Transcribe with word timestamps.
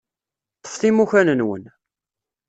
Ṭṭfet 0.63 0.83
imukan-nwen. 0.89 1.63